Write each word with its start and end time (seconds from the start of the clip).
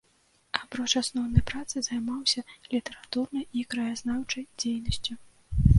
Апроч 0.59 0.87
асноўнай 1.01 1.43
працы 1.51 1.75
займаўся 1.89 2.43
літаратурнай 2.73 3.45
і 3.61 3.69
краязнаўчай 3.75 4.43
дзейнасцю. 4.65 5.13